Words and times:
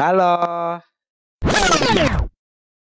Halo. 0.00 0.32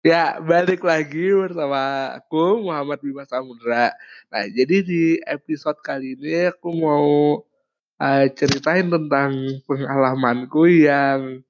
Ya, 0.07 0.39
balik 0.39 0.87
lagi 0.87 1.35
bersama 1.35 2.15
aku 2.15 2.63
Muhammad 2.63 3.03
Bima 3.03 3.27
Samudra. 3.27 3.91
Nah, 4.31 4.47
jadi 4.47 4.87
di 4.87 5.19
episode 5.27 5.83
kali 5.83 6.15
ini 6.15 6.47
aku 6.55 6.71
mau 6.71 7.43
uh, 7.99 8.27
ceritain 8.39 8.87
tentang 8.87 9.35
pengalamanku 9.67 10.63
yang 10.71 11.43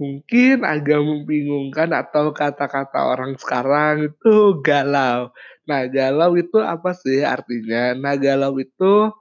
mungkin 0.00 0.64
agak 0.64 1.04
membingungkan 1.04 1.92
atau 1.92 2.32
kata-kata 2.32 3.12
orang 3.12 3.36
sekarang 3.36 4.08
itu 4.08 4.56
galau. 4.64 5.36
Nah, 5.68 5.84
galau 5.84 6.32
itu 6.40 6.56
apa 6.64 6.96
sih 6.96 7.20
artinya? 7.20 7.92
Nah, 7.92 8.16
galau 8.16 8.56
itu 8.56 9.12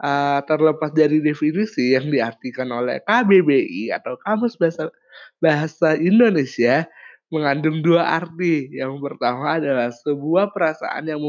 uh, 0.00 0.40
terlepas 0.44 0.92
dari 0.92 1.22
definisi 1.24 1.96
yang 1.96 2.12
diartikan 2.12 2.68
oleh 2.72 3.00
KBBI 3.04 3.92
atau 3.94 4.16
Kamus 4.20 4.56
Bahasa 4.60 4.92
Bahasa 5.40 5.96
Indonesia 5.96 6.84
mengandung 7.32 7.80
dua 7.82 8.20
arti. 8.20 8.70
Yang 8.72 9.00
pertama 9.02 9.58
adalah 9.58 9.90
sebuah 9.90 10.52
perasaan 10.52 11.10
yang 11.10 11.20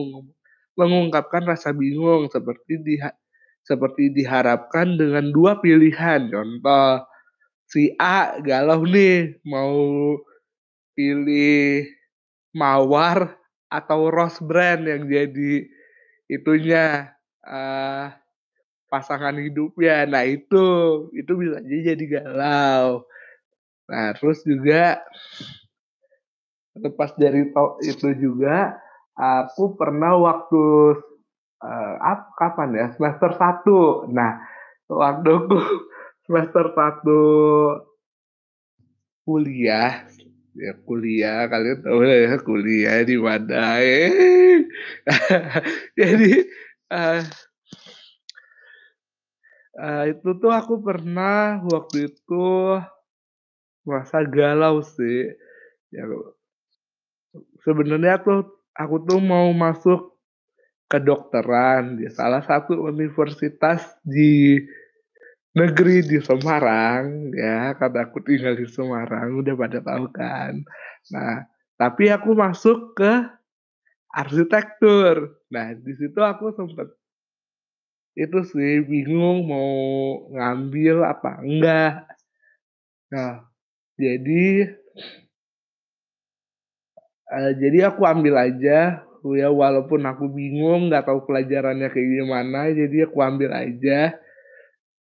mengungkapkan 0.78 1.48
rasa 1.48 1.74
bingung 1.74 2.30
seperti 2.30 2.80
di 2.84 2.96
seperti 3.68 4.16
diharapkan 4.16 4.96
dengan 4.96 5.32
dua 5.36 5.60
pilihan. 5.60 6.32
Contoh, 6.32 7.04
si 7.68 7.92
A 8.00 8.40
galau 8.40 8.88
nih 8.88 9.44
mau 9.44 10.16
pilih 10.96 11.84
mawar 12.56 13.36
atau 13.68 14.08
rose 14.08 14.40
brand 14.40 14.88
yang 14.88 15.04
jadi 15.12 15.68
itunya 16.32 17.12
uh, 17.44 18.08
pasangan 18.88 19.36
hidupnya. 19.36 20.08
Nah 20.08 20.24
itu 20.28 20.66
itu 21.16 21.32
bisa 21.36 21.64
jadi 21.64 22.06
galau. 22.20 23.04
Nah 23.88 24.16
terus 24.16 24.44
juga 24.44 25.00
lepas 26.78 27.16
dari 27.18 27.50
itu 27.84 28.08
juga 28.20 28.78
aku 29.18 29.80
pernah 29.80 30.14
waktu 30.20 30.66
uh, 31.64 31.96
apa 32.00 32.28
kapan 32.36 32.70
ya 32.76 32.88
semester 32.96 33.32
satu. 33.36 34.08
Nah 34.12 34.40
waktu 34.88 35.30
aku 35.32 35.58
semester 36.28 36.66
satu 36.76 37.22
kuliah 39.28 40.08
ya 40.58 40.74
kuliah 40.88 41.46
kalian 41.46 41.80
tahu 41.86 42.02
ya 42.02 42.34
kuliah 42.42 43.06
di 43.06 43.16
mana 43.20 43.78
eh 43.78 44.66
jadi 46.00 46.48
uh, 46.90 47.22
uh, 49.78 50.04
itu 50.10 50.30
tuh 50.42 50.52
aku 50.52 50.82
pernah 50.82 51.62
waktu 51.62 52.12
itu 52.12 52.48
merasa 53.86 54.26
galau 54.26 54.82
sih. 54.84 55.32
Ya 55.94 56.04
sebenarnya 57.64 58.20
aku 58.20 58.44
aku 58.76 58.96
tuh 59.08 59.22
mau 59.22 59.48
masuk 59.54 60.18
kedokteran 60.92 62.00
di 62.00 62.08
salah 62.12 62.44
satu 62.44 62.80
universitas 62.88 63.96
di 64.04 64.60
negeri 65.56 66.04
di 66.04 66.18
Semarang 66.20 67.32
ya. 67.32 67.78
Karena 67.78 68.10
aku 68.10 68.20
tinggal 68.26 68.58
di 68.58 68.68
Semarang 68.68 69.40
udah 69.40 69.56
pada 69.56 69.80
tahu 69.80 70.06
kan. 70.12 70.66
Nah 71.14 71.46
tapi 71.78 72.10
aku 72.10 72.34
masuk 72.34 72.98
ke 72.98 73.14
arsitektur. 74.12 75.38
Nah 75.54 75.78
di 75.78 75.94
situ 75.96 76.20
aku 76.20 76.52
sempat 76.58 76.97
itu 78.18 78.38
sih 78.50 78.82
bingung 78.82 79.46
mau 79.46 79.70
ngambil 80.34 81.06
apa 81.06 81.32
enggak. 81.46 81.94
Nah 83.14 83.46
jadi 83.94 84.74
uh, 87.30 87.52
jadi 87.62 87.94
aku 87.94 88.02
ambil 88.10 88.36
aja 88.42 89.06
ya 89.38 89.48
walaupun 89.52 90.02
aku 90.08 90.32
bingung 90.32 90.90
nggak 90.90 91.06
tahu 91.06 91.28
pelajarannya 91.30 91.92
kayak 91.94 92.10
gimana 92.10 92.74
jadi 92.74 93.06
aku 93.06 93.18
ambil 93.22 93.54
aja. 93.54 94.18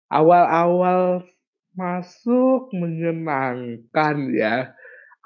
Awal-awal 0.08 1.28
masuk 1.76 2.72
menyenangkan 2.72 4.16
ya. 4.32 4.72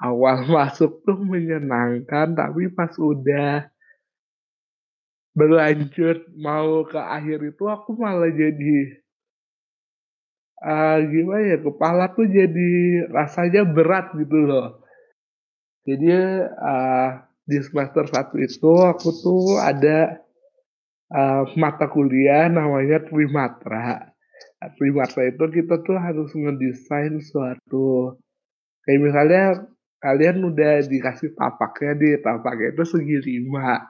Awal 0.03 0.43
masuk 0.55 0.99
tuh 1.07 1.15
menyenangkan 1.15 2.35
tapi 2.35 2.67
pas 2.75 2.91
udah 2.99 3.71
berlanjut 5.37 6.25
mau 6.35 6.83
ke 6.85 6.97
akhir 6.97 7.39
itu 7.53 7.63
aku 7.69 7.95
malah 7.95 8.31
jadi 8.33 8.77
uh, 10.63 10.97
gimana 11.05 11.43
ya 11.55 11.57
kepala 11.61 12.11
tuh 12.13 12.27
jadi 12.27 12.71
rasanya 13.13 13.63
berat 13.69 14.13
gitu 14.17 14.37
loh. 14.37 14.83
Jadi 15.87 16.11
uh, 16.43 17.09
di 17.49 17.57
semester 17.65 18.05
satu 18.05 18.35
itu 18.37 18.71
aku 18.85 19.09
tuh 19.25 19.57
ada 19.57 20.21
uh, 21.09 21.43
mata 21.57 21.89
kuliah 21.89 22.45
namanya 22.51 23.01
Trimatra. 23.07 24.13
Trimatra 24.75 25.23
itu 25.31 25.45
kita 25.49 25.81
tuh 25.81 25.97
harus 25.97 26.29
ngedesain 26.35 27.15
suatu 27.23 28.19
kayak 28.83 28.99
misalnya 28.99 29.43
kalian 30.03 30.43
udah 30.51 30.83
dikasih 30.83 31.35
tapaknya 31.35 31.93
di 31.95 32.09
tapaknya 32.19 32.75
itu 32.75 32.83
segi 32.87 33.17
lima 33.23 33.83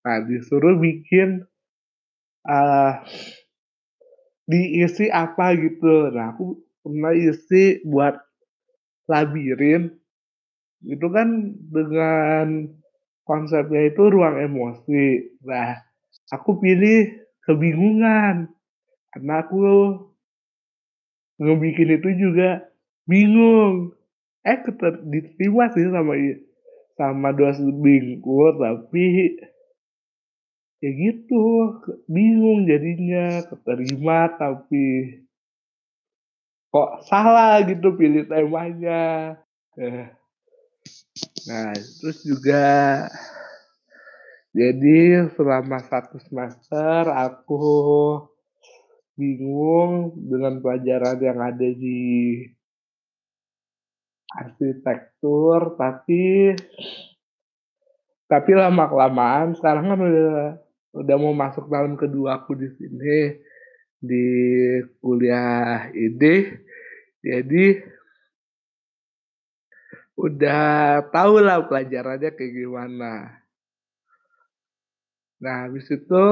Nah, 0.00 0.18
disuruh 0.24 0.80
bikin 0.80 1.44
uh, 2.48 2.92
diisi 4.48 5.12
apa 5.12 5.52
gitu. 5.60 6.08
Nah, 6.10 6.32
aku 6.32 6.56
pernah 6.80 7.12
isi 7.12 7.84
buat 7.84 8.16
labirin. 9.06 9.92
Itu 10.80 11.12
kan 11.12 11.52
dengan 11.68 12.72
konsepnya 13.28 13.92
itu 13.92 14.02
ruang 14.08 14.40
emosi. 14.40 15.36
Nah, 15.44 15.76
aku 16.32 16.56
pilih 16.58 17.12
kebingungan. 17.44 18.48
Karena 19.12 19.34
aku 19.44 19.60
ngebikin 21.36 22.00
itu 22.00 22.08
juga 22.16 22.64
bingung. 23.04 23.92
Eh, 24.40 24.56
diterima 25.04 25.68
sih 25.76 25.84
sama 25.92 26.16
sama 26.96 27.28
dosen 27.36 27.76
bingku, 27.84 28.56
tapi 28.56 29.36
ya 30.80 30.90
gitu 30.96 31.76
bingung 32.08 32.64
jadinya 32.64 33.44
keterima 33.52 34.32
tapi 34.40 35.20
kok 36.72 37.04
salah 37.04 37.60
gitu 37.68 37.92
pilih 37.92 38.24
temanya 38.24 39.36
eh. 39.76 40.08
nah 41.44 41.76
terus 41.76 42.24
juga 42.24 43.04
jadi 44.56 45.28
selama 45.36 45.84
satu 45.84 46.16
semester 46.16 47.12
aku 47.12 47.60
bingung 49.20 50.16
dengan 50.16 50.64
pelajaran 50.64 51.20
yang 51.20 51.38
ada 51.44 51.68
di 51.76 52.40
arsitektur 54.32 55.76
tapi 55.76 56.56
tapi 58.30 58.50
lama 58.54 58.86
kelamaan 58.88 59.52
sekarang 59.58 59.92
kan 59.92 60.00
udah 60.00 60.69
udah 60.90 61.16
mau 61.18 61.34
masuk 61.34 61.70
tahun 61.70 61.94
kedua 61.94 62.42
aku 62.42 62.58
di 62.58 62.68
sini 62.74 63.38
di 64.00 64.26
kuliah 64.98 65.92
ini 65.92 66.50
jadi 67.20 67.64
udah 70.20 70.64
tahu 71.08 71.40
lah 71.40 71.64
pelajarannya 71.64 72.36
kayak 72.36 72.52
gimana. 72.52 73.40
Nah 75.40 75.56
habis 75.64 75.88
itu 75.88 76.24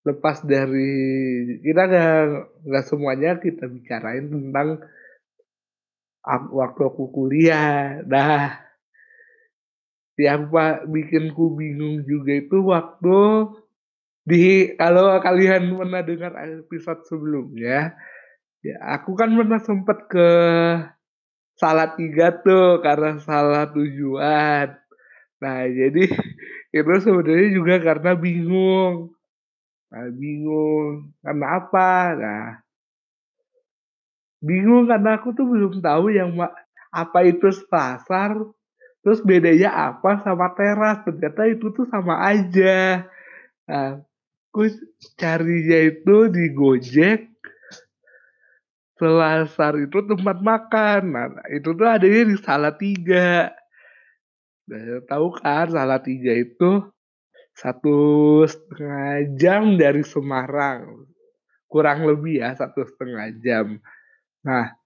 lepas 0.00 0.40
dari 0.40 0.96
kita 1.60 1.82
nggak 1.84 2.20
nggak 2.64 2.84
semuanya 2.88 3.36
kita 3.36 3.68
bicarain 3.68 4.32
tentang 4.32 4.80
waktu 6.52 6.80
aku 6.88 7.12
kuliah. 7.12 8.00
Nah 8.08 8.56
yang 10.18 10.50
bikin 10.90 11.32
ku 11.32 11.54
bingung 11.54 12.02
juga 12.04 12.32
itu 12.38 12.56
waktu 12.66 13.20
di 14.26 14.74
kalau 14.76 15.16
kalian 15.18 15.74
pernah 15.74 16.02
dengar 16.04 16.32
episode 16.38 17.02
sebelumnya, 17.08 17.96
ya 18.60 18.76
aku 18.94 19.16
kan 19.16 19.32
pernah 19.32 19.60
sempet 19.62 19.98
ke 20.12 20.28
salah 21.56 21.92
tiga 21.96 22.32
tuh 22.40 22.80
karena 22.84 23.20
salah 23.20 23.68
tujuan. 23.72 24.76
Nah 25.40 25.60
jadi 25.66 26.04
itu 26.78 26.92
sebenarnya 27.00 27.48
juga 27.52 27.74
karena 27.80 28.12
bingung. 28.16 29.12
Nah, 29.90 30.06
bingung 30.14 31.10
karena 31.24 31.46
apa? 31.58 31.90
Nah 32.14 32.46
bingung 34.40 34.88
karena 34.88 35.20
aku 35.20 35.36
tuh 35.36 35.44
belum 35.44 35.84
tahu 35.84 36.12
yang 36.16 36.32
apa 36.90 37.18
itu 37.28 37.52
pasar 37.68 38.40
Terus 39.00 39.20
bedanya 39.24 39.70
apa 39.92 40.20
sama 40.20 40.52
teras? 40.52 41.00
Ternyata 41.08 41.48
itu 41.48 41.72
tuh 41.72 41.88
sama 41.88 42.20
aja. 42.20 43.08
Nah, 43.64 44.04
aku 44.52 44.68
carinya 45.16 45.78
itu 45.88 46.16
di 46.28 46.44
Gojek. 46.52 47.32
Selasar 49.00 49.80
itu 49.80 50.04
tempat 50.04 50.44
makan. 50.44 51.00
Nah, 51.16 51.26
itu 51.48 51.72
tuh 51.72 51.88
adanya 51.88 52.28
di 52.28 52.36
Salatiga. 52.36 53.48
Nah, 54.68 55.00
tahu 55.08 55.32
kan 55.40 55.72
Salatiga 55.72 56.36
itu 56.36 56.84
satu 57.56 57.98
setengah 58.44 59.32
jam 59.40 59.80
dari 59.80 60.04
Semarang. 60.04 61.08
Kurang 61.64 62.04
lebih 62.04 62.44
ya 62.44 62.52
satu 62.52 62.84
setengah 62.84 63.32
jam. 63.40 63.80
Nah, 64.44 64.76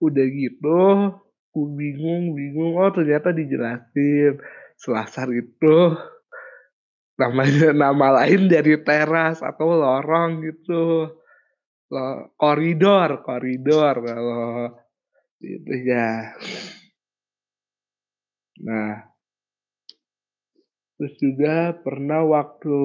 udah 0.00 0.26
gitu, 0.32 1.12
aku 1.50 1.66
bingung, 1.74 2.38
bingung. 2.38 2.78
Oh 2.78 2.94
ternyata 2.94 3.34
dijelasin 3.34 4.38
selasar 4.78 5.26
itu 5.34 5.98
namanya 7.18 7.74
nama 7.90 8.22
lain 8.22 8.46
dari 8.46 8.78
teras 8.86 9.42
atau 9.42 9.74
lorong 9.74 10.46
gitu. 10.46 11.10
Lo, 11.90 12.30
koridor, 12.38 13.26
koridor 13.26 13.98
kalau 13.98 14.70
itu 15.42 15.74
ya. 15.90 16.38
Nah, 18.62 19.10
terus 20.94 21.18
juga 21.18 21.74
pernah 21.82 22.22
waktu 22.30 22.78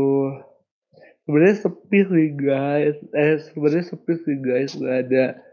sebenarnya 1.21 1.69
sepi 1.69 1.99
sih 2.01 2.29
guys, 2.33 2.97
eh 3.13 3.37
sebenarnya 3.45 3.93
sepi 3.93 4.13
sih 4.25 4.37
guys, 4.41 4.73
gak 4.73 4.97
ada 5.05 5.44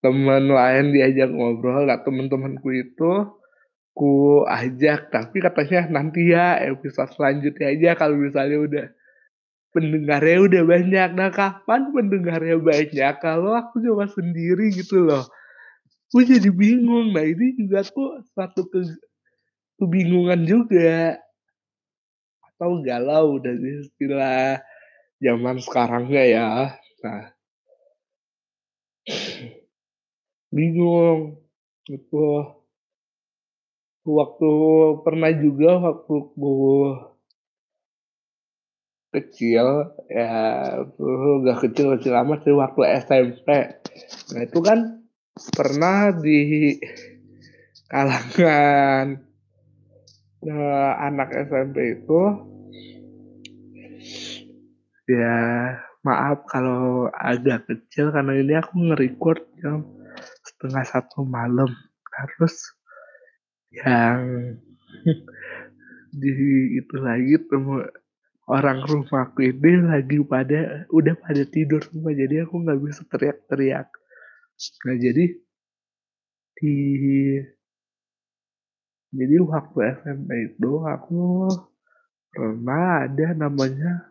teman 0.00 0.48
lain 0.48 0.96
diajak 0.96 1.28
ngobrol, 1.28 1.84
gak 1.84 2.08
teman-temanku 2.08 2.68
itu 2.72 3.12
ku 3.92 4.42
ajak, 4.48 5.12
tapi 5.12 5.44
katanya 5.44 6.00
nanti 6.00 6.32
ya 6.32 6.56
episode 6.56 7.12
selanjutnya 7.12 7.66
aja 7.68 7.90
kalau 7.98 8.16
misalnya 8.16 8.58
udah 8.64 8.86
pendengarnya 9.74 10.38
udah 10.46 10.62
banyak. 10.66 11.10
Nah 11.14 11.30
kapan 11.30 11.90
pendengarnya 11.94 12.56
banyak 12.58 13.14
kalau 13.22 13.54
aku 13.54 13.82
cuma 13.82 14.06
sendiri 14.10 14.72
gitu 14.74 15.04
loh. 15.04 15.26
Gue 16.10 16.26
jadi 16.26 16.50
bingung. 16.50 17.14
Nah 17.14 17.22
ini 17.22 17.54
juga 17.58 17.86
tuh 17.86 18.24
satu 18.34 18.66
ke 18.66 18.82
kebingungan 19.78 20.42
juga. 20.46 21.18
Atau 22.40 22.82
galau 22.84 23.38
dari 23.40 23.84
istilah 23.84 24.60
zaman 25.22 25.56
sekarangnya 25.62 26.24
ya. 26.24 26.48
Nah 27.04 27.22
bingung 30.50 31.38
itu 31.86 32.26
waktu 34.02 34.50
pernah 35.06 35.30
juga 35.30 35.70
waktu 35.78 36.14
gue 36.34 36.90
kecil 39.10 39.66
ya 40.06 40.30
tuh 40.94 41.42
gak 41.42 41.58
kecil 41.66 41.98
kecil 41.98 42.14
amat 42.22 42.46
sih 42.46 42.54
waktu 42.54 42.82
SMP 43.02 43.48
nah 44.34 44.42
itu 44.42 44.58
kan 44.62 45.02
pernah 45.54 46.14
di 46.14 46.78
kalangan 47.90 49.18
nah, 50.46 50.90
anak 51.10 51.28
SMP 51.50 52.02
itu 52.02 52.20
ya 55.10 55.38
maaf 56.06 56.46
kalau 56.46 57.10
agak 57.10 57.66
kecil 57.66 58.14
karena 58.14 58.38
ini 58.38 58.54
aku 58.56 58.78
nge-record 58.78 59.42
jam 59.58 59.82
setengah 60.60 60.84
satu 60.84 61.24
malam. 61.24 61.72
Terus 62.12 62.76
yang 63.72 64.20
di 66.20 66.30
itu 66.76 66.96
lagi 67.00 67.40
temu 67.48 67.80
orang 68.44 68.84
rumahku 68.84 69.40
ini 69.40 69.88
lagi 69.88 70.20
pada 70.20 70.84
udah 70.92 71.16
pada 71.16 71.48
tidur 71.48 71.80
semua. 71.80 72.12
Jadi 72.12 72.44
aku 72.44 72.60
nggak 72.60 72.76
bisa 72.76 73.08
teriak-teriak. 73.08 73.88
Nah 74.84 74.96
jadi 75.00 75.24
di 76.60 76.76
jadi 79.16 79.36
waktu 79.40 79.78
SMP 79.96 80.28
itu 80.52 80.70
aku 80.84 81.48
pernah 82.36 83.08
ada 83.08 83.32
namanya 83.32 84.09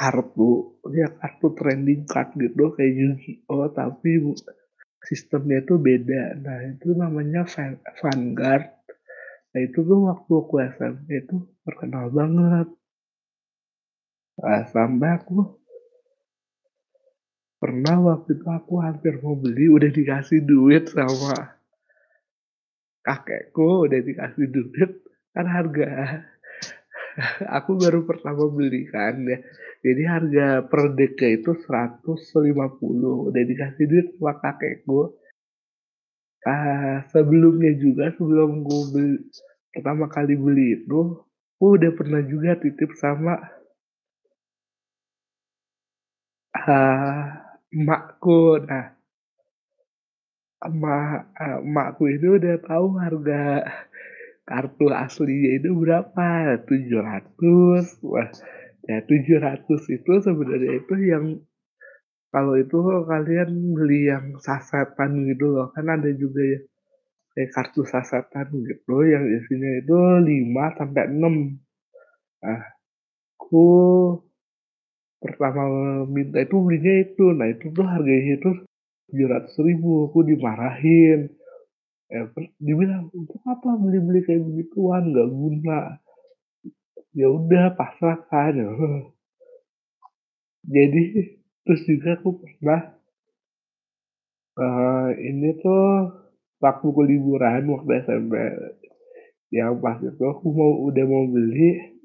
kartu 0.00 0.80
ya 0.96 1.12
kartu 1.12 1.52
trending 1.52 2.08
card 2.08 2.32
gitu 2.40 2.72
kayak 2.72 2.92
Yu-Gi-Oh 2.96 3.68
tapi 3.76 4.32
sistemnya 5.04 5.60
itu 5.60 5.76
beda. 5.76 6.40
Nah 6.40 6.58
itu 6.72 6.96
namanya 6.96 7.44
Vanguard. 8.00 8.64
Nah 9.52 9.60
itu 9.60 9.78
tuh 9.84 10.08
waktu 10.08 10.32
aku 10.32 10.54
SMP 10.72 11.20
itu 11.20 11.36
terkenal 11.68 12.08
banget. 12.08 12.68
Nah, 14.40 14.64
sampai 14.64 15.20
aku 15.20 15.60
pernah 17.60 18.00
waktu 18.00 18.40
itu 18.40 18.46
aku 18.48 18.80
hampir 18.80 19.20
mau 19.20 19.36
beli 19.36 19.68
udah 19.68 19.92
dikasih 19.92 20.40
duit 20.40 20.88
sama 20.88 21.60
kakekku 23.04 23.84
udah 23.84 24.00
dikasih 24.00 24.48
duit. 24.48 24.90
Kan 25.36 25.44
harga 25.44 26.24
aku 27.56 27.70
baru 27.78 28.06
pertama 28.06 28.46
beli 28.50 28.86
kan 28.90 29.22
ya. 29.26 29.38
Jadi 29.80 30.02
harga 30.04 30.46
per 30.68 30.92
deka 30.92 31.26
itu 31.28 31.56
150. 31.56 33.30
Udah 33.32 33.42
dikasih 33.42 33.84
duit 33.88 34.06
sama 34.16 34.32
kakekku. 34.38 35.16
Uh, 36.40 37.04
sebelumnya 37.12 37.76
juga 37.76 38.08
sebelum 38.16 38.64
gue 38.64 38.82
beli 38.96 39.16
pertama 39.76 40.08
kali 40.08 40.40
beli 40.40 40.80
itu, 40.80 41.20
gue 41.60 41.70
udah 41.76 41.92
pernah 41.92 42.24
juga 42.24 42.56
titip 42.56 42.96
sama 42.96 43.36
uh, 46.56 47.24
emakku. 47.76 48.56
Nah, 48.64 48.96
emak 50.60 51.32
uh, 51.40 51.58
emakku 51.64 52.04
itu 52.08 52.36
udah 52.36 52.56
tahu 52.64 52.86
harga 53.00 53.64
kartu 54.50 54.90
aslinya 54.90 55.50
itu 55.62 55.70
berapa? 55.78 56.58
700. 56.66 58.02
Wah, 58.02 58.26
ya 58.90 58.98
700 59.06 59.86
itu 59.94 60.12
sebenarnya 60.26 60.82
itu 60.82 60.94
yang 61.06 61.38
kalau 62.34 62.58
itu 62.58 62.78
kalian 63.06 63.50
beli 63.74 64.10
yang 64.10 64.34
sasetan 64.42 65.22
gitu 65.30 65.54
loh. 65.54 65.70
Kan 65.70 65.86
ada 65.86 66.10
juga 66.10 66.42
ya 66.42 66.58
kayak 67.38 67.50
kartu 67.54 67.86
sasetan 67.86 68.50
gitu 68.50 69.06
yang 69.06 69.22
isinya 69.22 69.70
itu 69.78 69.98
5 70.26 70.78
sampai 70.78 71.04
6. 71.14 71.62
Nah, 72.42 72.62
aku 73.38 73.66
pertama 75.22 75.62
minta 76.10 76.42
itu 76.42 76.56
belinya 76.58 76.94
itu. 77.06 77.24
Nah, 77.38 77.46
itu 77.46 77.70
tuh 77.70 77.86
harganya 77.86 78.34
itu 78.34 78.50
700 79.14 79.54
ribu. 79.62 80.10
Aku 80.10 80.26
dimarahin 80.26 81.30
ya 82.10 82.26
dibilang 82.58 83.08
untuk 83.14 83.38
apa 83.46 83.78
beli-beli 83.78 84.26
kayak 84.26 84.42
begituan? 84.42 85.14
Nggak 85.14 85.30
guna. 85.30 85.80
Ya 87.14 87.26
udah 87.26 87.74
pasrahkan 87.74 88.54
jadi 90.74 91.02
terus 91.64 91.82
juga 91.88 92.20
aku 92.20 92.40
pernah 92.44 92.92
uh, 94.60 95.10
ini 95.16 95.56
tuh 95.60 96.12
waktu 96.60 96.86
liburan 97.08 97.64
waktu 97.72 98.04
SMP 98.04 98.34
yang 99.50 99.80
pas 99.80 99.98
itu 99.98 100.20
aku 100.20 100.46
mau 100.52 100.84
udah 100.86 101.04
mau 101.08 101.24
beli 101.26 101.96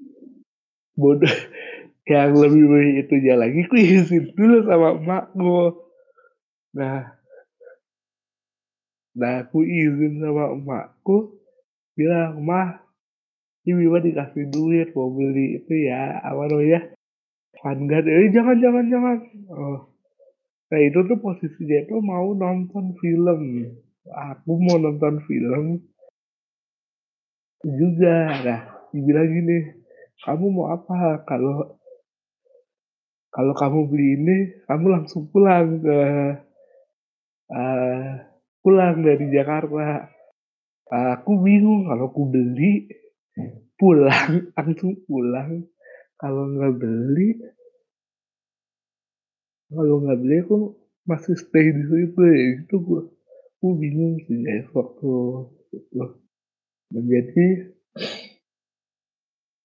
bodoh 0.96 1.30
yang 2.12 2.34
lebih 2.38 2.64
baik 2.70 2.94
itu 3.06 3.14
aja 3.22 3.34
lagi 3.38 3.60
aku 3.66 3.76
izin 3.82 4.26
dulu 4.38 4.58
sama 4.66 4.90
emakku. 4.98 5.58
Nah 6.78 7.18
Nah 9.16 9.48
aku 9.48 9.64
izin 9.64 10.20
sama 10.20 10.52
emakku, 10.52 11.40
bilang, 11.96 12.44
"Mah, 12.44 12.84
ini 13.64 13.88
Bima 13.88 14.04
dikasih 14.04 14.52
duit 14.52 14.92
mau 14.92 15.08
beli 15.16 15.64
itu 15.64 15.74
ya, 15.88 16.20
apa 16.20 16.52
namanya, 16.52 16.92
Vanguard." 17.64 18.06
Eh 18.12 18.30
jangan 18.36 18.58
jangan 18.60 18.86
jangan. 18.92 19.18
Oh. 19.48 19.80
Nah 20.68 20.80
itu 20.84 21.00
tuh 21.08 21.18
posisinya 21.24 21.88
itu 21.88 21.96
mau 22.04 22.36
nonton 22.36 22.92
film. 23.00 23.42
Aku 24.06 24.52
mau 24.60 24.78
nonton 24.78 25.24
film 25.24 25.80
juga. 27.64 28.16
Nah, 28.44 28.62
dibilang 28.92 29.30
gini, 29.32 29.58
"Kamu 30.28 30.46
mau 30.52 30.76
apa? 30.76 31.24
Kalau 31.24 31.80
kalau 33.32 33.52
kamu 33.52 33.80
beli 33.92 34.08
ini, 34.16 34.38
kamu 34.64 34.86
langsung 34.96 35.28
pulang 35.28 35.84
ke 35.84 36.00
uh, 37.52 38.35
pulang 38.66 39.06
dari 39.06 39.30
Jakarta. 39.30 40.10
Aku 40.90 41.38
bingung 41.38 41.86
kalau 41.86 42.10
aku 42.10 42.26
beli 42.26 42.90
pulang 43.78 44.50
langsung 44.58 44.98
pulang. 45.06 45.70
Kalau 46.18 46.50
nggak 46.50 46.74
beli, 46.82 47.38
kalau 49.70 50.02
nggak 50.02 50.18
beli 50.18 50.38
aku 50.42 50.58
masih 51.06 51.38
stay 51.38 51.70
di 51.70 51.84
situ 51.86 52.22
ya. 52.26 52.66
Itu 52.66 52.76
gue, 52.82 53.02
aku 53.60 53.68
bingung 53.78 54.18
sih 54.26 54.42
guys 54.42 54.66
waktu 54.74 55.14
itu. 55.76 56.04
Menjadi 56.90 57.46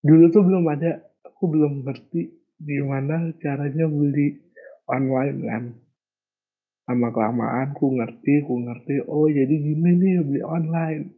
dulu 0.05 0.25
tuh 0.29 0.43
belum 0.45 0.65
ada, 0.69 1.01
aku 1.25 1.43
belum 1.49 1.89
ngerti 1.89 2.37
gimana 2.61 3.33
caranya 3.41 3.89
beli 3.89 4.37
online 4.85 5.39
kan. 5.49 5.65
Lama 6.91 7.15
kelamaan 7.15 7.71
ku 7.79 7.95
ngerti 7.95 8.43
ku 8.43 8.59
ngerti, 8.67 9.07
oh 9.07 9.31
jadi 9.31 9.55
gini 9.55 9.91
nih 9.95 10.27
beli 10.27 10.43
online. 10.43 11.15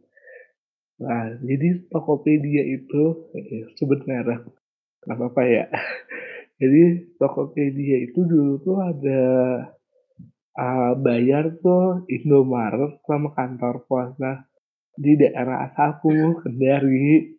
Nah, 1.01 1.33
jadi 1.41 1.89
Tokopedia 1.89 2.61
itu 2.61 3.33
eh, 3.33 3.65
sebenarnya 3.73 4.45
nggak 5.01 5.17
apa-apa 5.17 5.41
ya. 5.49 5.65
Jadi 6.61 7.17
Tokopedia 7.17 7.97
itu 8.05 8.23
dulu 8.23 8.61
tuh 8.61 8.77
ada 8.77 9.23
uh, 10.55 10.93
bayar 10.95 11.57
tuh 11.59 12.05
Indomaret 12.07 13.01
sama 13.03 13.33
kantor 13.33 13.83
pos. 13.89 14.13
Nah, 14.21 14.45
di 14.93 15.17
daerah 15.17 15.65
asalku 15.67 16.37
Kendari 16.39 17.33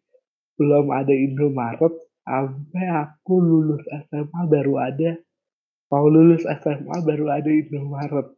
belum 0.59 0.91
ada 0.91 1.15
Indomaret 1.15 1.95
sampai 2.27 2.85
aku 2.91 3.39
lulus 3.39 3.87
SMA 4.11 4.41
baru 4.51 4.75
ada 4.83 5.15
mau 5.95 6.11
lulus 6.11 6.43
SMA 6.43 6.97
baru 7.07 7.31
ada 7.31 7.47
Indomaret. 7.47 8.35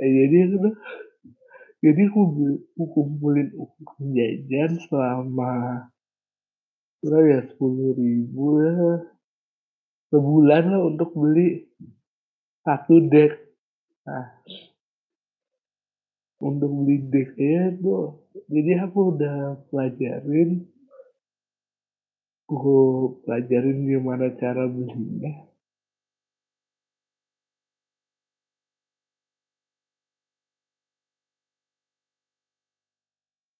Nah, 0.00 0.08
jadi 0.08 0.36
itu 0.48 0.70
jadi 1.84 2.08
aku, 2.08 2.20
aku 2.72 2.84
kumpulin 2.96 3.52
uang 3.52 4.16
jajan 4.16 4.80
selama 4.88 5.84
berapa 7.04 7.28
ya 7.28 7.40
sepuluh 7.52 7.92
ribu 7.92 8.64
ya 8.64 8.72
sebulan 10.08 10.64
lah 10.72 10.80
untuk 10.88 11.12
beli 11.12 11.68
satu 12.64 13.04
deck. 13.12 13.36
Nah 14.08 14.40
untuk 16.40 16.68
beli 16.68 17.00
decknya 17.08 17.72
tuh 17.80 18.28
jadi 18.48 18.84
aku 18.84 19.16
udah 19.16 19.56
pelajarin 19.72 20.68
aku 22.46 22.76
pelajarin 23.24 23.88
gimana 23.88 24.36
cara 24.36 24.68
belinya 24.68 25.48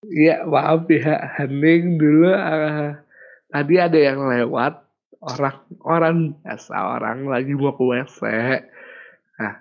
Iya, 0.07 0.47
maaf 0.47 0.87
ya, 0.87 1.19
hening 1.35 1.99
dulu 1.99 2.31
uh, 2.31 2.95
tadi 3.51 3.75
ada 3.83 3.99
yang 3.99 4.23
lewat 4.31 4.73
orang 5.19 5.59
orang 5.83 6.17
biasa 6.43 6.75
orang 6.95 7.19
lagi 7.27 7.53
mau 7.59 7.75
ke 7.75 7.83
WC. 7.91 8.21
Nah. 9.41 9.55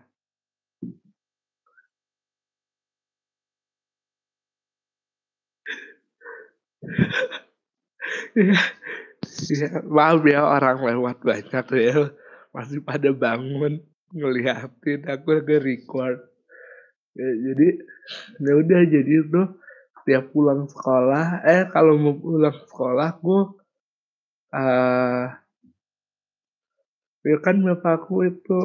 Iya, 8.38 8.60
iya, 9.50 9.68
maaf 9.96 10.22
ya 10.28 10.42
orang 10.46 10.78
lewat 10.86 11.18
banyak 11.26 11.66
ya, 11.74 11.98
masih 12.54 12.80
pada 12.86 13.10
bangun 13.16 13.82
ngeliatin 14.14 15.02
aku 15.10 15.28
lagi 15.42 15.58
record. 15.58 16.20
Ya, 17.18 17.30
jadi 17.46 17.68
ya 18.44 18.54
udah 18.62 18.82
jadi 18.92 19.14
itu 19.26 19.42
tiap 20.06 20.32
pulang 20.32 20.70
sekolah 20.70 21.42
eh 21.44 21.66
kalau 21.74 21.98
mau 21.98 22.14
pulang 22.14 22.58
sekolah 22.70 23.18
aku 23.18 23.38
uh, 24.54 25.26
ya 27.26 27.38
kan 27.42 27.58
bapakku 27.66 28.30
itu 28.30 28.62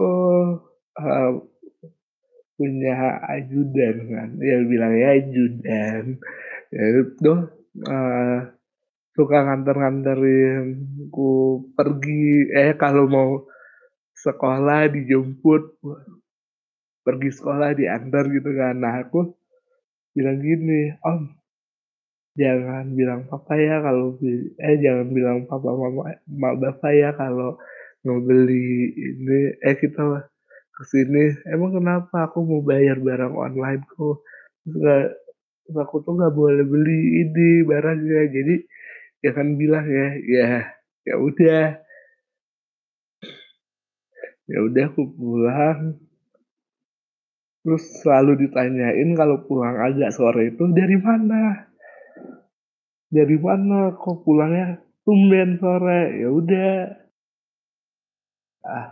uh, 1.01 1.31
punya 2.61 3.25
ajudan 3.41 3.97
kan 4.13 4.29
ya 4.37 4.61
bilangnya 4.69 5.09
ajudan. 5.17 6.21
Ya 6.69 6.85
itu 6.93 7.33
uh, 7.89 8.39
suka 9.17 9.39
nganter-nganterin 9.49 10.65
ku 11.09 11.65
pergi 11.73 12.53
eh 12.53 12.77
kalau 12.77 13.09
mau 13.09 13.31
sekolah 14.13 14.93
dijemput 14.93 15.81
pergi 17.01 17.31
sekolah 17.33 17.73
diantar 17.73 18.29
gitu 18.29 18.51
kan. 18.53 18.77
Nah 18.77 19.09
aku 19.09 19.40
bilang 20.17 20.39
gini 20.43 20.95
om 21.07 21.31
jangan 22.39 22.95
bilang 22.95 23.21
papa 23.27 23.59
ya 23.59 23.83
kalau 23.83 24.17
eh 24.59 24.77
jangan 24.81 25.09
bilang 25.11 25.39
papa 25.51 25.71
mama 25.75 26.15
mak 26.31 26.55
bapak 26.63 26.93
ya 26.95 27.11
kalau 27.15 27.59
mau 28.05 28.19
beli 28.25 28.93
ini. 28.97 29.41
Eh 29.61 29.77
kita 29.77 30.25
ke 30.77 30.83
sini 30.89 31.37
emang 31.53 31.77
kenapa 31.77 32.31
aku 32.31 32.41
mau 32.45 32.61
bayar 32.65 32.97
barang 33.01 33.35
online 33.37 33.83
kok? 33.85 34.25
Nggak 34.65 35.05
aku 35.77 35.97
tuh 36.05 36.13
nggak 36.17 36.35
boleh 36.35 36.65
beli 36.65 37.01
ini 37.27 37.51
barangnya. 37.69 38.23
Jadi 38.33 38.55
jangan 39.25 39.49
bilang 39.61 39.87
ya 39.89 40.09
ya 40.25 40.49
ya 41.05 41.15
udah. 41.21 41.67
Ya 44.51 44.59
udah 44.67 44.85
aku 44.91 45.03
pulang 45.15 46.10
terus 47.61 47.85
selalu 48.01 48.47
ditanyain 48.47 49.11
kalau 49.17 49.45
pulang 49.45 49.77
agak 49.77 50.11
sore 50.17 50.53
itu 50.55 50.65
dari 50.73 50.97
mana? 50.97 51.69
Dari 53.11 53.37
mana? 53.37 53.93
Kok 53.99 54.23
pulangnya 54.25 54.81
tumben 55.05 55.61
sore? 55.61 56.01
Ya 56.21 56.29
udah. 56.31 56.73
Ah. 58.65 58.89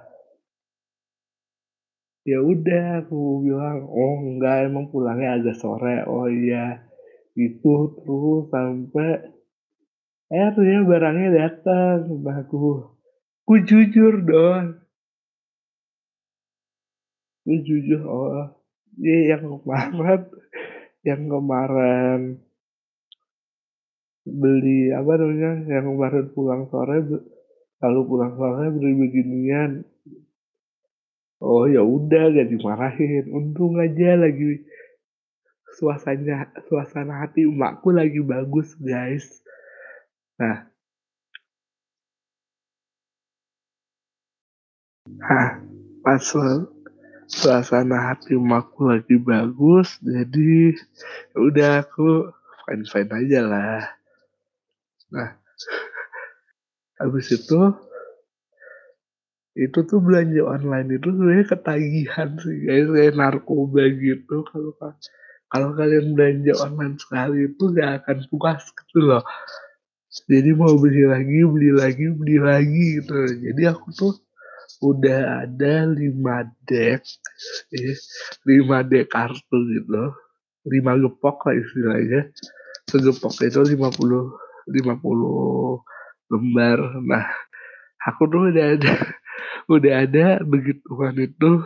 Ya 2.28 2.44
udah 2.44 3.08
aku 3.08 3.48
bilang 3.48 3.88
oh 3.88 4.20
enggak 4.20 4.68
emang 4.68 4.92
pulangnya 4.92 5.40
agak 5.40 5.56
sore. 5.56 6.04
Oh 6.04 6.28
iya. 6.28 6.84
Itu 7.32 7.96
terus 7.96 8.52
sampai 8.52 9.32
eh 10.28 10.48
ternyata 10.52 10.84
barangnya 10.84 11.28
datang. 11.32 12.20
Aku 12.20 12.84
aku 13.48 13.64
jujur 13.64 14.20
dong 14.28 14.88
aku 17.48 17.64
jujur 17.64 18.04
oh 18.04 18.57
yang 18.98 19.62
kemarin 19.62 20.22
yang 21.06 21.22
kemarin 21.30 22.20
beli 24.28 24.92
apa 24.92 25.12
namanya 25.16 25.52
yang 25.70 25.86
kemarin 25.88 26.26
pulang 26.34 26.62
sore 26.68 27.22
kalau 27.78 28.02
pulang 28.04 28.34
sore 28.34 28.68
beli 28.74 28.92
beginian. 28.98 29.86
Oh 31.38 31.70
ya 31.70 31.86
udah 31.86 32.34
gak 32.34 32.50
dimarahin. 32.50 33.30
Untung 33.30 33.78
aja 33.78 34.18
lagi 34.18 34.66
suasana 35.78 36.50
suasana 36.66 37.22
hati 37.22 37.46
emakku 37.46 37.94
lagi 37.94 38.18
bagus 38.18 38.74
guys. 38.82 39.24
Nah. 40.42 40.66
Nah 45.06 45.62
pas 46.02 46.22
suasana 47.28 48.12
hati 48.12 48.34
emakku 48.40 48.88
lagi 48.88 49.20
bagus 49.20 50.00
jadi 50.00 50.72
udah 51.36 51.84
aku 51.84 52.32
fine 52.64 52.84
fine 52.88 53.12
aja 53.12 53.40
lah. 53.44 53.82
Nah 55.12 55.30
habis 57.00 57.28
itu 57.32 57.60
itu 59.58 59.78
tuh 59.84 59.98
belanja 59.98 60.42
online 60.46 61.02
itu 61.02 61.08
sebenarnya 61.10 61.46
ketagihan 61.50 62.30
sih 62.38 62.56
guys 62.62 62.88
kayak 62.94 63.14
narkoba 63.18 63.84
gitu. 63.90 64.46
Kalau 64.46 64.70
kalau 65.48 65.68
kalian 65.74 66.14
belanja 66.14 66.52
online 66.62 66.96
sekali 67.00 67.50
itu 67.50 67.72
gak 67.74 68.04
akan 68.04 68.18
puas 68.30 68.62
gitu 68.68 68.98
loh. 69.02 69.24
Jadi 70.28 70.56
mau 70.56 70.72
beli 70.76 71.04
lagi 71.04 71.40
beli 71.44 71.70
lagi 71.74 72.06
beli 72.14 72.36
lagi 72.38 72.84
gitu. 73.02 73.16
Jadi 73.44 73.62
aku 73.66 73.88
tuh 73.92 74.12
udah 74.78 75.46
ada 75.46 75.86
lima 75.90 76.46
deck 76.66 77.02
ya, 77.74 77.92
lima 78.46 78.86
deck 78.86 79.10
kartu 79.10 79.58
gitu. 79.74 80.14
Lima 80.68 80.98
gepok 81.00 81.48
lah 81.48 81.54
istilahnya. 81.56 82.20
Segepok 82.88 83.34
itu 83.44 83.60
lima 83.74 83.88
puluh 83.92 84.32
lima 84.68 84.94
puluh 85.00 85.80
lembar. 86.28 86.78
Nah 87.02 87.26
aku 88.04 88.28
tuh 88.28 88.52
udah 88.52 88.66
ada 88.78 88.94
udah 89.74 89.94
ada 90.06 90.26
begituan 90.44 91.16
itu 91.18 91.64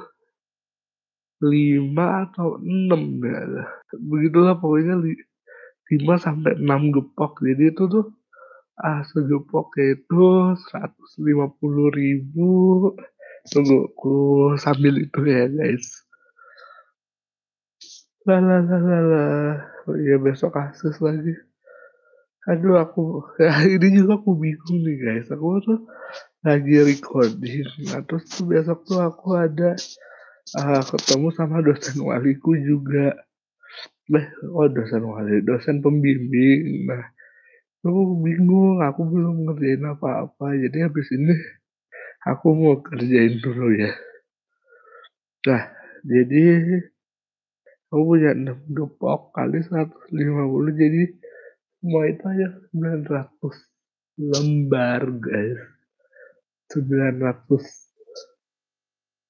lima 1.43 2.31
atau 2.31 2.63
enam 2.63 3.19
ya 3.19 3.67
begitulah 3.99 4.55
pokoknya 4.63 4.95
lima 5.91 6.15
sampai 6.17 6.57
enam 6.57 6.95
gepok. 6.95 7.43
Jadi 7.43 7.75
itu 7.75 7.83
tuh 7.91 8.05
ah 8.79 9.05
segepok 9.05 9.77
itu 9.81 10.25
puluh 11.61 11.89
ribu. 11.93 12.51
Tunggu 13.43 13.91
ku 13.99 14.15
sambil 14.55 15.03
itu 15.03 15.21
ya 15.27 15.51
guys. 15.51 16.07
Lah 18.23 19.59
oh 19.91 19.97
iya 19.99 20.17
besok 20.23 20.55
kasus 20.55 20.95
lagi. 21.03 21.35
Aduh 22.47 22.75
aku 22.79 23.23
ya, 23.39 23.55
ini 23.75 24.03
juga 24.03 24.19
aku 24.19 24.35
bingung 24.39 24.83
nih 24.87 24.97
guys. 24.99 25.27
Aku 25.31 25.59
tuh 25.63 25.87
lagi 26.47 26.75
recording. 26.83 27.67
Nah 27.91 28.03
terus 28.07 28.31
tuh 28.31 28.47
besok 28.47 28.87
tuh 28.87 28.99
aku 29.03 29.39
ada 29.39 29.75
uh, 30.59 30.83
ketemu 30.83 31.29
sama 31.35 31.63
dosen 31.63 31.99
waliku 32.03 32.55
juga. 32.59 33.15
Eh 34.11 34.27
oh 34.55 34.67
dosen 34.71 35.03
wali 35.03 35.43
dosen 35.43 35.83
pembimbing. 35.83 36.87
Nah 36.87 37.03
aku 37.83 38.23
bingung 38.23 38.79
aku 38.79 39.03
belum 39.03 39.37
ngerjain 39.51 39.83
apa-apa. 39.83 40.55
Jadi 40.55 40.79
habis 40.87 41.11
ini 41.11 41.35
aku 42.23 42.47
mau 42.55 42.79
kerjain 42.79 43.43
dulu 43.43 43.75
ya. 43.75 43.91
Nah, 45.43 45.63
jadi 46.07 46.43
aku 47.91 48.03
punya 48.07 48.31
6 48.39 48.79
gepok 48.79 49.35
kali 49.35 49.59
150 49.67 50.15
jadi 50.79 51.03
semua 51.83 52.07
itu 52.07 52.23
aja 52.23 52.49
900 52.71 53.27
lembar 54.23 55.03
guys. 55.19 55.59
900 56.71 57.83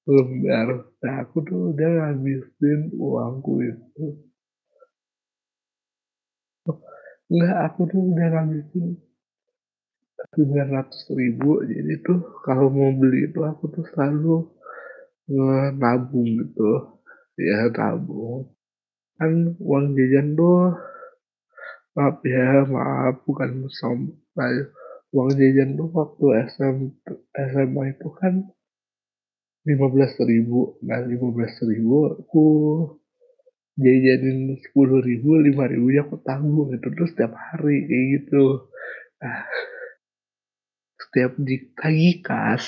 lembar. 0.05 0.67
Nah 1.01 1.15
aku 1.25 1.41
tuh 1.41 1.73
udah 1.73 1.89
ngabisin 2.13 2.93
uangku 2.93 3.53
itu 3.65 4.05
enggak 7.33 7.57
aku 7.65 7.81
tuh 7.89 8.01
udah 8.13 8.27
ngabisin 8.29 8.85
900 10.37 11.19
ribu 11.19 11.65
jadi 11.65 11.93
tuh 12.05 12.19
kalau 12.45 12.69
mau 12.69 12.93
beli 12.93 13.27
itu 13.27 13.41
aku 13.43 13.67
tuh 13.73 13.85
selalu 13.91 14.47
nabung 15.81 16.29
gitu. 16.39 16.71
Ya 17.33 17.65
tabung 17.73 18.53
kan 19.17 19.57
uang 19.57 19.85
jajan 19.97 20.37
tuh 20.37 20.77
maaf 21.93 22.17
ya 22.25 22.65
maaf 22.65 23.21
bukan 23.25 23.69
sombong 23.69 24.17
uang 25.13 25.29
jajan 25.37 25.77
tuh 25.77 25.89
waktu 25.93 26.25
SM, 26.49 26.75
SMA 27.37 27.83
itu 27.93 28.09
kan 28.17 28.33
lima 29.63 29.87
belas 29.93 30.13
ribu. 30.19 30.77
Nah 30.85 30.99
lima 31.05 31.27
belas 31.33 31.53
ribu 31.61 32.17
aku 32.17 32.45
jajanin 33.73 34.57
sepuluh 34.61 35.01
ribu 35.01 35.41
lima 35.41 35.65
ribu 35.65 35.89
ya 35.89 36.05
aku 36.05 36.21
tanggung 36.21 36.69
itu 36.73 36.87
terus 36.93 37.09
setiap 37.13 37.33
hari 37.33 37.85
kayak 37.89 38.05
gitu. 38.21 38.69
Nah, 39.21 39.41
setiap 41.01 41.31
ditagi 41.41 42.21
kas 42.21 42.63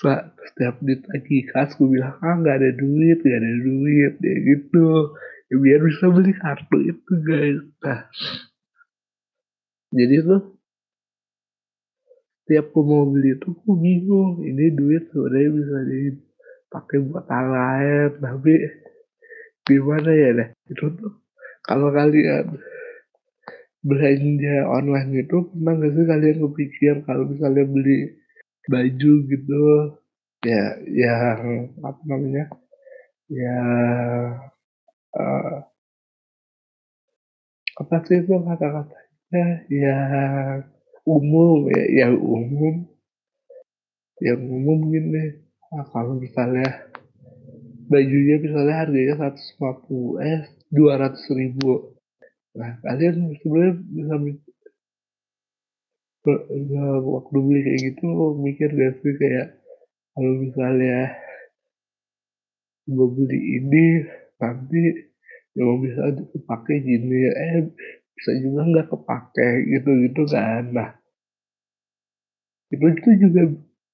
setiap 0.00 0.80
ditagi 0.80 1.44
kas 1.52 1.76
aku 1.76 1.92
bilang 1.92 2.16
ah 2.24 2.34
nggak 2.40 2.56
ada 2.56 2.70
duit 2.72 3.20
nggak 3.20 3.40
ada 3.40 3.52
duit 3.60 4.14
ya 4.18 4.34
gitu. 4.48 4.86
Ya 5.50 5.56
biar 5.58 5.80
bisa 5.82 6.06
beli 6.08 6.32
kartu 6.34 6.78
itu 6.80 7.12
guys. 7.26 7.60
Nah 7.82 8.00
jadi 9.90 10.22
tuh 10.22 10.42
tiap 12.46 12.70
aku 12.70 12.80
mau 12.82 13.06
beli 13.06 13.38
itu 13.38 13.46
aku 13.50 13.70
bingung 13.78 14.42
ini 14.42 14.74
duit 14.74 15.06
sebenarnya 15.10 15.50
bisa 15.54 15.76
dipakai 15.86 16.98
buat 17.06 17.26
hal 17.30 17.46
lain 17.46 18.10
tapi 18.18 18.54
gimana 19.70 20.10
ya 20.10 20.28
deh? 20.34 20.48
Itu 20.66 20.90
tuh 20.98 21.12
kalau 21.62 21.94
kalian 21.94 22.58
belanja 23.80 24.56
online 24.68 25.24
itu 25.24 25.36
pernah 25.48 25.72
nggak 25.78 25.92
sih 25.96 26.04
kalian 26.04 26.38
kepikir 26.44 26.94
kalau 27.06 27.24
misalnya 27.30 27.64
beli 27.64 27.98
baju 28.66 29.12
gitu? 29.30 29.62
Ya 30.42 30.74
yang 30.90 31.70
apa 31.86 32.00
namanya? 32.08 32.44
Ya 33.30 33.60
uh, 35.14 35.56
apa 37.80 37.96
sih 38.04 38.20
itu 38.20 38.34
kata-katanya? 38.34 39.44
Yang 39.70 40.60
umum 41.06 41.70
ya 41.70 41.82
yang 42.04 42.14
umum. 42.18 42.74
Yang 44.20 44.40
umum 44.44 44.78
gini. 44.92 45.24
Nah, 45.70 45.86
kalau 45.94 46.18
misalnya 46.18 46.90
bajunya 47.90 48.36
misalnya 48.44 48.74
harganya 48.86 49.14
150 49.20 50.22
eh 50.22 50.40
200 50.70 51.26
ribu. 51.40 51.72
Nah 52.58 52.70
kalian 52.84 53.34
sebenarnya 53.40 53.74
bisa 53.96 54.14
waktu 57.16 57.36
beli 57.46 57.60
kayak 57.64 57.80
gitu 57.88 58.06
mikir 58.44 58.68
gak 58.76 58.92
sih 59.00 59.14
kayak 59.16 59.46
kalau 60.12 60.32
misalnya 60.44 61.16
gue 62.88 63.08
beli 63.16 63.38
ini 63.60 63.84
nanti 64.40 64.82
ya 65.56 65.64
bisa 65.84 66.02
dipakai 66.16 66.76
gini 66.84 67.18
eh 67.28 67.68
bisa 68.16 68.30
juga 68.42 68.60
nggak 68.68 68.86
kepake 68.92 69.48
gitu 69.72 69.90
gitu 70.04 70.22
kan. 70.28 70.64
Nah 70.76 70.90
itu 72.70 72.86
itu 72.86 73.10
juga 73.26 73.40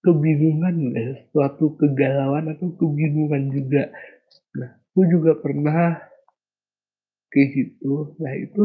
kebingungan 0.07 0.95
ya 0.95 1.27
suatu 1.35 1.75
kegalauan 1.75 2.55
atau 2.55 2.71
kebingungan 2.79 3.51
juga. 3.51 3.91
Nah 4.55 4.71
aku 4.95 5.01
juga 5.11 5.35
pernah 5.43 5.99
kayak 7.35 7.49
gitu. 7.51 8.15
Nah 8.23 8.33
itu 8.39 8.65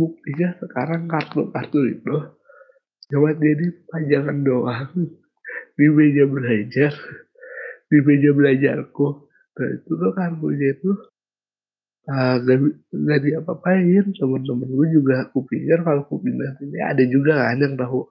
buktinya 0.00 0.56
sekarang 0.64 1.04
kartu-kartu 1.12 1.80
itu 1.92 2.16
cuma 3.12 3.36
jadi 3.36 3.66
pajangan 3.92 4.38
doang 4.40 4.88
di 5.76 5.86
meja 5.92 6.24
belajar 6.24 6.92
di 7.92 7.98
meja 8.00 8.30
belajarku. 8.32 9.06
Nah 9.52 9.68
itu 9.76 9.90
tuh 9.92 10.12
kartunya 10.16 10.72
itu 10.72 10.90
uh, 12.08 12.36
gak, 12.40 12.58
gak 12.88 13.20
diapa-apain. 13.20 14.16
Temen-temen 14.16 14.68
gue 14.72 14.88
juga 14.96 15.28
aku 15.28 15.44
pikir 15.44 15.84
kalau 15.84 16.08
aku 16.08 16.24
pindah 16.24 16.56
sini 16.56 16.80
ada 16.80 17.04
juga 17.04 17.52
kan 17.52 17.60
yang 17.60 17.76
tahu 17.76 18.08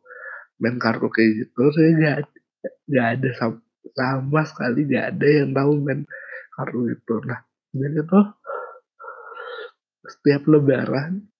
main 0.61 0.77
kartu 0.77 1.09
kayak 1.09 1.31
gitu. 1.41 1.61
Saya 1.73 1.89
gak 1.97 2.17
nggak 2.89 3.07
ada 3.17 3.29
sama, 3.39 3.57
sama 3.97 4.41
sekali 4.45 4.79
nggak 4.89 5.05
ada 5.17 5.27
yang 5.27 5.49
tahu 5.57 5.71
main 5.81 6.01
kartu 6.53 6.81
itu. 6.91 7.15
Nah 7.25 7.39
dan 7.71 7.91
itu 7.95 8.19
setiap 10.01 10.43
lebaran 10.49 11.31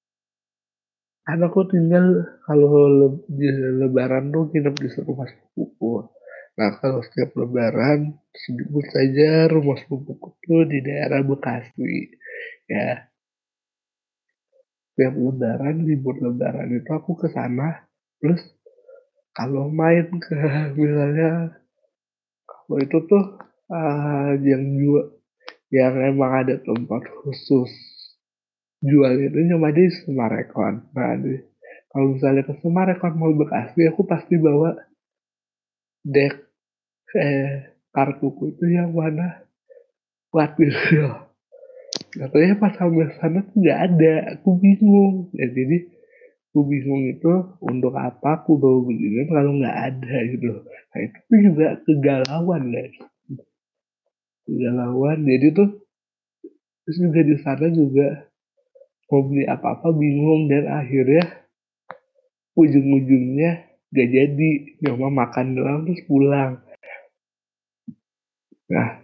aku 1.32 1.64
tinggal 1.72 2.28
kalau 2.44 3.16
di 3.30 3.48
lebaran 3.80 4.36
tuh 4.36 4.52
nginep 4.52 4.76
di 4.76 4.88
rumah 5.06 5.28
sepupu. 5.30 6.12
Nah 6.60 6.70
kalau 6.84 7.00
setiap 7.06 7.32
lebaran 7.40 8.20
sebut 8.36 8.86
saja 8.92 9.48
rumah 9.48 9.80
sepupuku 9.80 10.28
tuh 10.44 10.62
di 10.68 10.84
daerah 10.84 11.24
Bekasi 11.24 12.12
ya. 12.68 13.08
Setiap 14.92 15.14
lebaran 15.16 15.88
libur 15.88 16.20
lebaran 16.20 16.68
itu 16.76 16.92
aku 16.92 17.16
ke 17.16 17.32
sana 17.32 17.80
terus 18.20 18.44
kalau 19.32 19.72
main 19.72 20.08
ke 20.24 20.36
misalnya 20.76 21.56
kalau 22.44 22.78
itu 22.80 22.98
tuh 23.08 23.26
uh, 23.72 24.32
yang 24.40 24.64
jual 24.76 25.06
yang 25.72 25.96
emang 26.04 26.44
ada 26.44 26.60
tempat 26.60 27.08
khusus 27.24 27.72
jual 28.82 29.14
itu 29.22 29.38
cuma 29.48 29.70
di 29.70 29.88
Semarekon. 29.94 30.90
Nah, 30.92 31.14
di, 31.22 31.38
kalau 31.94 32.18
misalnya 32.18 32.44
ke 32.44 32.54
Semarekon 32.60 33.14
mau 33.16 33.32
Bekasi, 33.32 33.88
aku 33.88 34.04
pasti 34.10 34.36
bawa 34.42 34.74
dek 36.02 36.34
eh, 37.14 37.78
kartuku 37.94 38.58
itu 38.58 38.66
yang 38.74 38.92
mana 38.92 39.46
plat 40.34 40.58
gitu. 40.58 40.74
Katanya 42.20 42.56
pas 42.60 42.74
sampai 42.76 43.08
sana 43.20 43.40
tuh 43.46 43.56
nggak 43.62 43.80
ada, 43.80 44.16
aku 44.36 44.50
bingung. 44.60 45.30
Ya, 45.38 45.48
jadi 45.48 45.91
aku 46.52 46.68
bingung 46.68 47.08
itu 47.08 47.32
untuk 47.64 47.96
apa 47.96 48.44
aku 48.44 48.60
bawa 48.60 48.84
begini 48.84 49.24
kalau 49.32 49.56
nggak 49.56 49.78
ada 49.88 50.16
gitu 50.36 50.68
nah 50.68 51.00
itu 51.00 51.34
juga 51.48 51.68
kegalauan 51.88 52.76
guys. 52.76 52.96
Kegalauan. 54.44 55.24
Jadi 55.24 55.48
tuh 55.56 55.70
terus 56.84 56.98
juga 57.00 57.20
di 57.24 57.36
sana 57.40 57.72
juga 57.72 58.28
mau 59.08 59.24
beli 59.24 59.48
apa-apa 59.48 59.96
bingung 59.96 60.52
dan 60.52 60.68
akhirnya 60.68 61.24
ujung-ujungnya 62.60 63.72
gak 63.96 64.10
jadi. 64.12 64.52
Cuma 64.84 65.08
makan 65.08 65.56
doang 65.56 65.88
terus 65.88 66.04
pulang. 66.04 66.60
Nah 68.68 69.00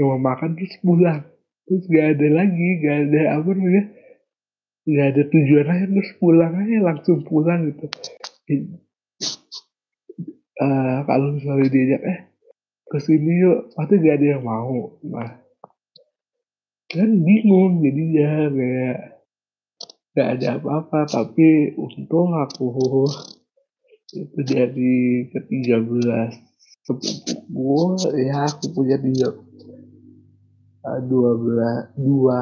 cuma 0.00 0.16
makan 0.16 0.56
terus 0.56 0.72
pulang. 0.80 1.20
Terus 1.68 1.84
gak 1.92 2.16
ada 2.16 2.28
lagi 2.32 2.68
gak 2.80 2.96
ada 3.12 3.20
apa 3.36 3.48
namanya 3.52 3.84
nggak 4.86 5.08
ada 5.12 5.22
tujuan 5.26 5.66
aja 5.66 5.86
terus 5.90 6.10
pulang 6.22 6.54
aja 6.54 6.76
langsung 6.78 7.26
pulang 7.26 7.74
gitu. 7.74 7.86
Uh, 10.56 11.04
kalau 11.04 11.36
misalnya 11.36 11.68
diajak 11.68 12.02
eh 12.06 12.18
ke 12.86 12.98
sini 13.02 13.42
yuk. 13.42 13.74
Pasti 13.74 13.98
gak 13.98 14.16
ada 14.22 14.26
yang 14.38 14.44
mau. 14.46 14.96
Nah. 15.04 15.42
Kan 16.86 17.10
bingung 17.26 17.82
jadi 17.82 18.04
ya 18.14 18.32
kayak 18.48 18.98
gak 20.16 20.28
ada 20.38 20.48
apa-apa 20.56 21.04
tapi 21.12 21.76
untung 21.76 22.32
aku 22.32 23.04
itu 24.16 24.40
dari 24.48 25.28
ke 25.28 25.44
belas 25.82 26.32
sepupuku 26.88 28.00
ya 28.14 28.46
aku 28.48 28.70
punya 28.72 28.96
tiga 29.02 29.34
eh, 30.88 31.00
dua 31.04 31.30
belas 31.36 31.90
dua 31.98 32.40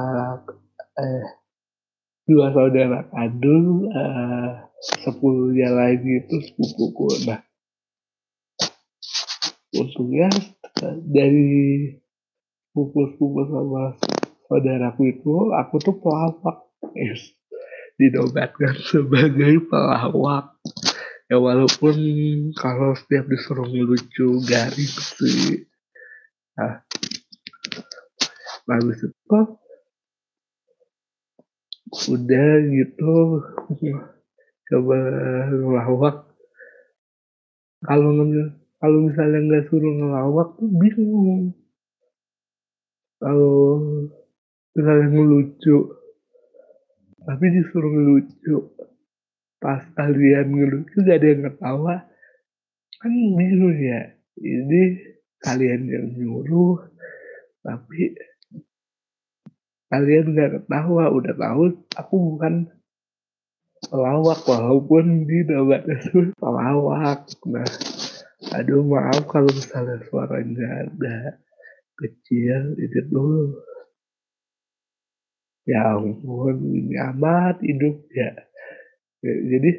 eh 1.00 1.26
dua 2.24 2.52
saudara. 2.52 3.08
Kandung 3.12 3.88
uh, 3.88 4.68
sepuluhnya 5.04 5.68
lagi 5.72 6.24
itu 6.24 6.36
sepupuku 6.50 7.28
nah. 7.28 7.40
Untungnya 9.74 10.30
dari 11.02 11.90
sepupu-sepupu 12.70 13.40
sama 13.50 13.98
saudaraku 14.46 15.02
itu 15.10 15.32
aku 15.54 15.74
tuh 15.82 15.96
pelawak. 15.98 16.66
Yes. 16.94 17.34
dinobatkan 17.94 18.74
sebagai 18.90 19.70
pelawak. 19.70 20.58
Ya 21.30 21.40
walaupun 21.40 21.96
kalau 22.58 22.92
setiap 22.98 23.24
disuruh 23.30 23.64
ngelucu 23.64 24.44
garing 24.44 24.94
sih. 25.16 25.64
Nah, 26.54 26.84
habis 28.68 29.00
itu 29.00 29.38
udah 31.92 32.50
gitu. 32.72 33.12
Coba 34.70 34.96
ngelawak. 35.52 36.16
Kalau 37.84 38.10
kalau 38.80 38.98
misalnya 39.08 39.38
nggak 39.44 39.64
suruh 39.68 39.92
ngelawak 39.92 40.48
tuh 40.56 40.70
bingung. 40.72 41.52
Kalau 43.20 43.80
misalnya 44.72 45.06
ngelucu. 45.12 45.76
Tapi 47.24 47.44
disuruh 47.52 47.92
ngelucu. 47.92 48.56
Pas 49.60 49.80
kalian 49.96 50.52
ngelucu 50.52 50.96
gak 51.00 51.24
ada 51.24 51.28
yang 51.32 51.42
ketawa 51.48 52.04
kan 53.00 53.12
bingung 53.12 53.76
ya. 53.80 54.12
Ini 54.40 54.82
kalian 55.44 55.82
yang 55.88 56.06
nyuruh 56.16 56.84
tapi 57.64 58.12
kalian 59.94 60.34
gak 60.34 60.50
ketawa 60.58 61.06
udah 61.14 61.34
tahu 61.38 61.62
aku 61.94 62.14
bukan 62.34 62.66
pelawak 63.86 64.42
walaupun 64.42 65.22
di 65.22 65.46
namanya 65.46 65.94
tuh 66.10 66.34
pelawak. 66.42 67.30
Nah 67.46 67.70
aduh 68.58 68.82
maaf 68.82 69.22
kalau 69.30 69.46
misalnya 69.54 70.02
suaranya 70.10 70.66
ada 70.82 71.38
kecil 71.94 72.74
itu 72.82 72.98
dulu. 73.06 73.54
Ya 75.62 75.94
ampun 75.94 76.58
ini 76.58 76.98
amat 76.98 77.62
hidup 77.62 78.02
ya. 78.10 78.34
Jadi 79.22 79.70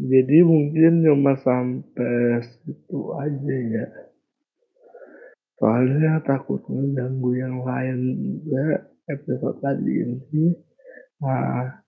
jadi 0.00 0.36
mungkin 0.46 1.04
cuma 1.04 1.36
sampai 1.36 2.40
situ 2.40 3.12
aja 3.18 3.56
ya 3.68 3.84
soalnya 5.60 6.24
takut 6.24 6.64
mengganggu 6.72 7.30
yang 7.36 7.60
lain 7.60 7.98
juga 8.40 8.88
episode 9.12 9.60
tadi 9.60 9.92
ini. 9.92 10.56
Nah 11.20 11.84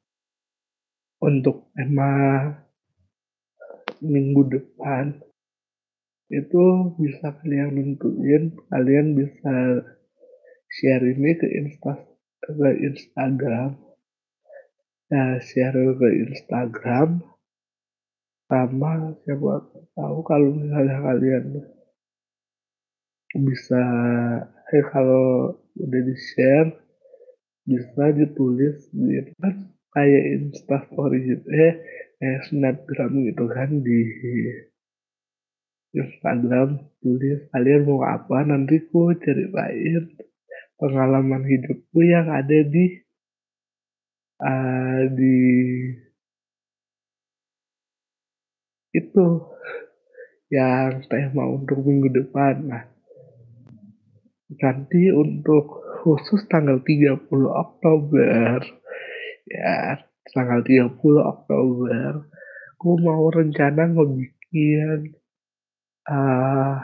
untuk 1.25 1.73
tema 1.73 2.13
minggu 4.05 4.43
depan 4.53 5.17
itu 6.29 6.65
bisa 7.01 7.33
kalian 7.41 7.73
nentuin 7.73 8.53
kalian 8.69 9.17
bisa 9.17 9.81
share 10.69 11.05
ini 11.09 11.33
ke 11.41 11.49
insta 11.49 11.97
ke 12.45 12.53
Instagram. 12.77 13.81
Nah 15.09 15.41
share 15.41 15.97
ke 15.97 16.09
Instagram 16.29 17.25
sama 18.53 19.17
siapa 19.25 19.65
tahu 19.97 20.19
kalau 20.29 20.53
misalnya 20.53 21.01
kalian 21.01 21.45
bisa 23.33 23.83
eh 24.73 24.85
kalau 24.93 25.57
udah 25.81 26.03
di 26.05 26.17
share 26.17 26.71
bisa 27.65 28.13
ditulis 28.13 28.91
di 28.93 29.23
kan 29.41 29.73
kayak 29.93 30.25
instastory 30.41 31.21
gitu 31.25 31.47
eh 31.53 31.75
kayak 32.21 32.41
snapgram 32.49 33.13
gitu 33.25 33.45
kan 33.49 33.71
di 33.81 34.01
Instagram 35.93 36.81
tulis 37.05 37.45
kalian 37.53 37.85
mau 37.85 38.01
apa 38.05 38.49
nanti 38.49 38.81
ku 38.89 39.13
ceritain 39.21 40.09
pengalaman 40.81 41.45
hidupku 41.45 42.01
yang 42.01 42.33
ada 42.33 42.65
di 42.65 42.97
uh, 44.41 45.05
di 45.13 45.37
itu 48.93 49.27
yang 50.53 51.01
tema 51.09 51.49
untuk 51.49 51.81
minggu 51.81 52.13
depan. 52.13 52.55
Nah 52.69 52.92
nanti 54.59 55.09
untuk 55.15 55.81
khusus 56.03 56.45
tanggal 56.51 56.83
30 56.83 57.31
Oktober 57.49 58.59
ya 59.47 60.03
tanggal 60.35 60.61
30 60.65 60.99
Oktober 61.23 62.27
aku 62.83 62.99
mau 62.99 63.31
rencana 63.31 63.95
ngebikin 63.95 65.15
uh, 66.11 66.83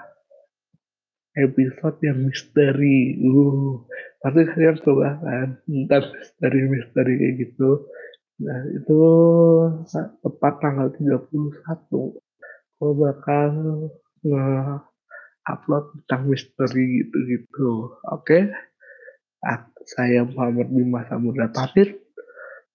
episode 1.35 1.99
yang 2.07 2.31
misteri. 2.31 3.19
Uh, 3.19 3.83
pasti 4.23 4.43
kalian 4.47 4.79
coba 4.83 5.19
kan 5.23 5.49
tentang 5.67 6.05
misteri-misteri 6.15 7.13
kayak 7.19 7.35
gitu. 7.43 7.71
Nah, 8.47 8.63
itu 8.71 9.01
tepat 10.23 10.55
tanggal 10.63 10.95
31. 10.95 12.15
Aku 12.79 12.95
bakal 12.95 13.51
nge-upload 15.49 16.05
tentang 16.05 16.29
misteri 16.29 17.01
gitu-gitu. 17.01 17.97
Oke? 18.13 18.53
Okay? 19.41 19.57
Saya 19.89 20.29
Muhammad 20.29 20.69
Bima 20.69 21.09
Samudra 21.09 21.49
pamit. 21.49 21.97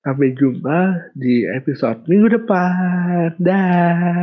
Sampai 0.03 0.35
jumpa 0.35 1.13
di 1.13 1.45
episode 1.47 2.03
minggu 2.09 2.41
depan. 2.41 3.37
Dah. 3.37 4.17